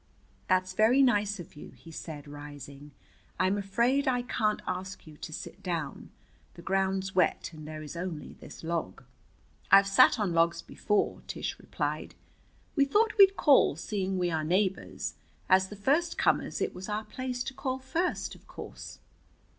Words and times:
"That's 0.47 0.73
very 0.73 1.03
nice 1.03 1.39
of 1.39 1.55
you," 1.55 1.73
he 1.75 1.91
said, 1.91 2.27
rising. 2.27 2.89
"I'm 3.39 3.55
afraid 3.55 4.07
I 4.07 4.23
can't 4.23 4.63
ask 4.65 5.05
you 5.05 5.15
to 5.17 5.31
sit 5.31 5.61
down. 5.61 6.09
The 6.55 6.63
ground's 6.63 7.13
wet 7.13 7.51
and 7.53 7.67
there 7.67 7.83
is 7.83 7.95
only 7.95 8.33
this 8.33 8.63
log." 8.63 9.03
"I've 9.69 9.85
sat 9.85 10.19
on 10.19 10.33
logs 10.33 10.63
before," 10.63 11.21
Tish 11.27 11.55
replied. 11.59 12.15
"We 12.75 12.83
thought 12.83 13.13
we'd 13.19 13.37
call, 13.37 13.75
seeing 13.75 14.17
we 14.17 14.31
are 14.31 14.43
neighbors. 14.43 15.13
As 15.47 15.67
the 15.69 15.75
first 15.75 16.17
comers 16.17 16.61
it 16.61 16.73
was 16.73 16.89
our 16.89 17.03
place 17.05 17.43
to 17.43 17.53
call 17.53 17.77
first, 17.77 18.33
of 18.33 18.47
course." 18.47 18.97